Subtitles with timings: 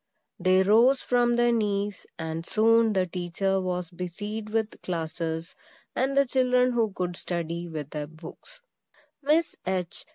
[0.39, 5.53] They rose from their knees; and soon the teacher was busied with classes,
[5.95, 8.61] and the children who could study, with their books.
[9.21, 10.07] Miss H.